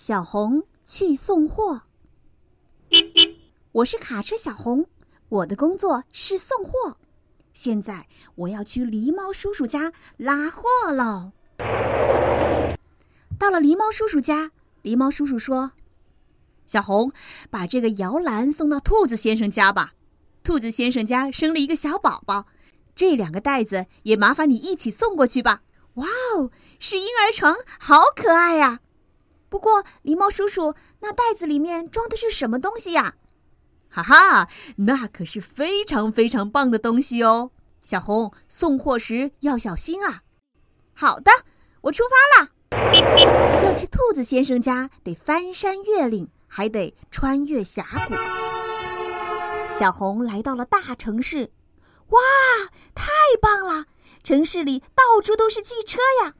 [0.00, 1.82] 小红去送货。
[3.72, 4.86] 我是卡车小红，
[5.28, 6.98] 我的工作是送货。
[7.52, 8.06] 现在
[8.36, 11.32] 我要去狸猫叔叔家拉货喽。
[13.40, 14.52] 到了狸猫叔叔家，
[14.84, 15.72] 狸猫叔叔说
[16.64, 17.10] ：“小红，
[17.50, 19.94] 把这个摇篮送到兔子先生家吧。
[20.44, 22.46] 兔子先生家生了一个小宝宝，
[22.94, 25.62] 这两个袋子也麻烦你一起送过去吧。”
[25.94, 28.78] 哇哦，是婴儿床，好可爱呀！
[29.48, 33.14] 不过，狸猫叔叔，那袋子里面装的是什么东西呀？
[33.90, 37.52] 哈哈，那可是非常非常棒的东西哦！
[37.80, 40.22] 小红，送货时要小心啊！
[40.94, 41.30] 好的，
[41.82, 42.50] 我出发了。
[43.64, 48.14] 要去兔子先生家，得翻山越岭，还得穿越峡谷。
[49.70, 51.50] 小红来到了大城市，
[52.08, 52.20] 哇，
[52.94, 53.10] 太
[53.40, 53.86] 棒了！
[54.22, 56.34] 城市里到处都是汽车呀。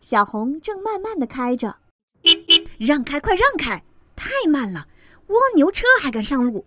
[0.00, 1.78] 小红正慢慢的开着。
[2.78, 3.84] 让开，快让开！
[4.16, 4.88] 太慢了，
[5.26, 6.64] 蜗牛车还敢上路。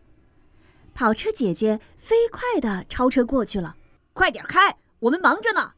[0.93, 3.77] 跑车姐姐飞快地超车过去了。
[4.13, 5.73] 快点开，我们忙着呢。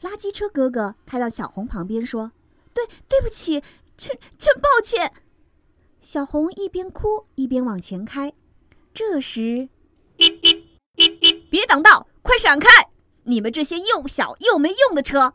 [0.00, 2.32] 垃圾车哥哥开到小红旁边说
[2.72, 3.62] ：“对，对不起，
[3.96, 5.12] 真真抱歉。”
[6.00, 8.32] 小红一边哭一边往前开。
[8.94, 9.68] 这时，
[11.50, 12.68] 别挡道，快闪开！
[13.24, 15.34] 你们这些又小又没用的车，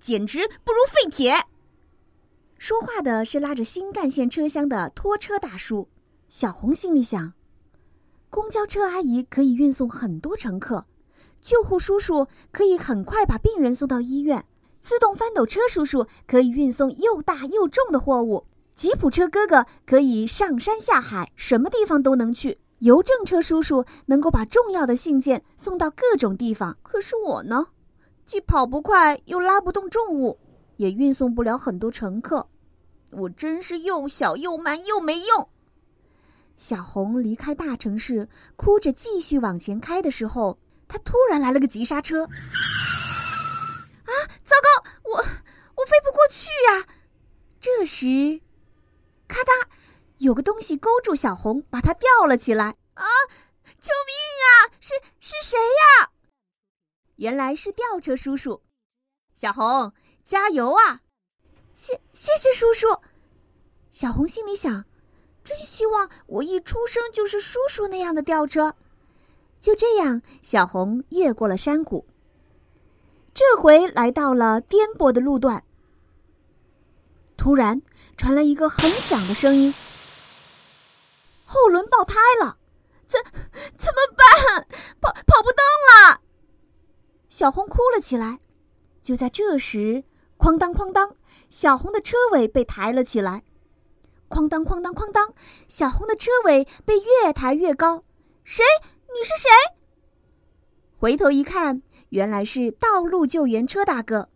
[0.00, 1.34] 简直不如废铁。
[2.58, 5.88] 说话的是拉着新干线车厢的拖车大叔。
[6.28, 7.32] 小红心里想：
[8.28, 10.84] 公交车阿姨可以运送很多乘客，
[11.40, 14.44] 救护叔叔可以很快把病人送到医院，
[14.80, 22.58] 自动翻斗车叔叔可以运送又大又重的货物，吉普车哥哥可以上山下海，什么地方都能去。
[22.80, 26.76] 邮政车叔叔能够把重要的信件送到各种地方。
[26.82, 27.68] 可是我呢，
[28.24, 30.38] 既跑不快，又拉不动重物。
[30.78, 32.48] 也运送不了很多乘客，
[33.12, 35.50] 我真是又小又慢又没用。
[36.56, 42.24] 小红离开大城市，哭着继续往前开的时候，她突然来了个急刹车。
[42.24, 42.30] 啊，
[44.44, 46.86] 糟糕，我我飞不过去呀！
[47.60, 48.40] 这时，
[49.26, 49.66] 咔嗒，
[50.18, 52.76] 有个东西勾住小红，把她吊了起来。
[52.94, 53.04] 啊，
[53.80, 54.14] 救命
[54.44, 54.70] 啊！
[54.78, 56.10] 是是谁呀？
[57.16, 58.62] 原来是吊车叔叔，
[59.34, 59.92] 小红。
[60.28, 61.00] 加油啊！
[61.72, 63.00] 谢谢谢叔叔。
[63.90, 64.84] 小红心里想，
[65.42, 68.74] 真希望我一出生就是叔叔那样的吊车。
[69.58, 72.04] 就这样，小红越过了山谷，
[73.32, 75.64] 这回来到了颠簸的路段。
[77.38, 77.80] 突然
[78.18, 79.72] 传来一个很响的声音，
[81.46, 82.58] 后轮爆胎了，
[83.06, 83.18] 怎
[83.78, 84.68] 怎么办？
[85.00, 86.20] 跑跑不动了！
[87.30, 88.38] 小红哭了起来。
[89.00, 90.04] 就在这时。
[90.38, 91.16] 哐当哐当，
[91.50, 93.42] 小红的车尾被抬了起来。
[94.28, 95.34] 哐当哐当哐当，
[95.66, 98.04] 小红的车尾被越抬越高。
[98.44, 98.62] 谁？
[99.08, 99.48] 你是谁？
[100.96, 104.28] 回头一看，原来是道路救援车大哥。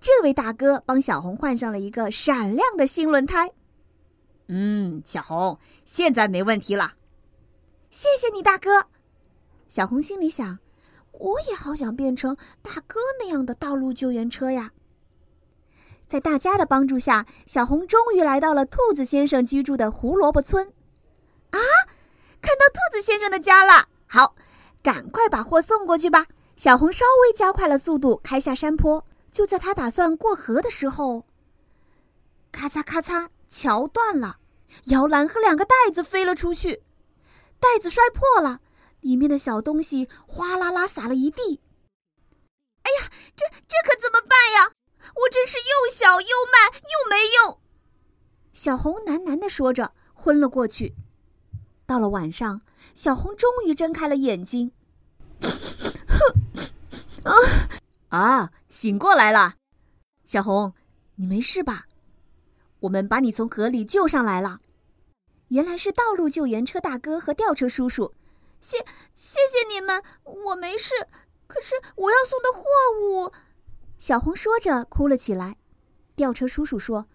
[0.00, 3.52] 这位大哥帮小红换上了一个闪亮的新轮胎。
[4.48, 6.94] 嗯，小红，现在没问题了。
[7.90, 8.86] 谢谢你，大哥。
[9.68, 10.60] 小红心里想：
[11.12, 14.72] 我也好想变成大哥那样的道路救援车呀。
[16.08, 20.72] 在大家的帮助下，小红终于来到了兔子先生居住的胡萝卜村。
[21.50, 21.58] 啊，
[22.40, 23.88] 看到兔子先生的家了！
[24.06, 24.36] 好，
[24.82, 26.26] 赶快把货送过去吧。
[26.54, 29.04] 小红稍微加快了速度，开下山坡。
[29.30, 31.26] 就在他打算过河的时候，
[32.52, 34.38] 咔嚓咔嚓，桥断了，
[34.84, 36.84] 摇篮和两个袋子飞了出去，
[37.60, 38.60] 袋子摔破了，
[39.00, 41.60] 里面的小东西哗啦啦洒了一地。
[42.82, 44.72] 哎呀，这这可怎么办呀？
[45.14, 47.58] 我真是又小又慢又没用，
[48.52, 50.94] 小红喃喃地说着，昏了过去。
[51.86, 52.62] 到了晚上，
[52.94, 54.72] 小红终于睁开了眼睛。
[57.22, 57.32] 啊
[58.08, 58.52] 啊！
[58.68, 59.54] 醒过来了，
[60.24, 60.74] 小红，
[61.16, 61.86] 你没事吧？
[62.80, 64.60] 我们把你从河里救上来了。
[65.48, 68.12] 原来是道路救援车大哥和吊车叔叔。
[68.60, 68.78] 谢
[69.14, 70.94] 谢谢你们，我没事。
[71.46, 72.64] 可是我要送的货
[73.00, 73.32] 物。
[73.98, 75.56] 小红说着哭了起来，
[76.14, 77.06] 吊车叔叔说：“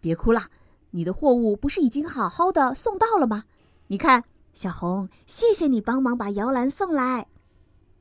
[0.00, 0.48] 别哭了，
[0.90, 3.44] 你的货物不是已经好好的送到了吗？
[3.88, 4.24] 你看，
[4.54, 7.26] 小红，谢谢你帮忙把摇篮送来。”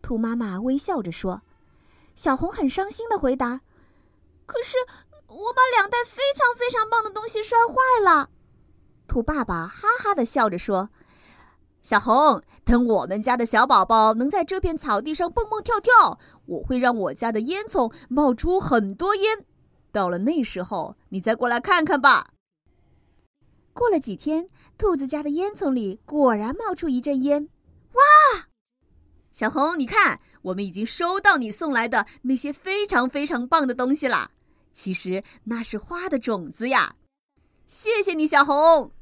[0.02, 1.42] 兔妈妈微笑着说。
[2.16, 3.60] 小红很伤心的回答
[4.48, 4.78] ：“可是
[5.28, 8.30] 我把两袋非常非常棒的东西摔坏了。”
[9.06, 10.90] 兔爸爸哈哈的笑着说。
[11.86, 16.18] 小红，等我们家的小宝宝能在这片草地上蹦蹦跳跳，
[16.48, 19.46] 我会让我家的烟囱冒出很多烟。
[19.92, 22.32] 到了那时候，你再过来看看吧。
[23.72, 24.50] 过了几天，
[24.80, 27.50] 兔子家的烟囱里果然冒出一阵烟。
[27.92, 28.48] 哇！
[29.32, 34.32] 小红，你看，我们已经收到你送来的那些非常非常棒的东西啦。
[34.72, 36.96] 其实那是花的种子呀。
[37.68, 38.95] 谢谢你，小红。